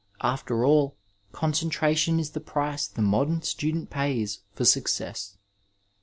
[0.23, 0.97] After all,
[1.31, 5.37] concentration is the price the modem student pays for success.